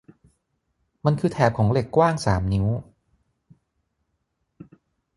[1.05, 2.67] มันคือแถบของเหล็กกว้างสามนิ้ว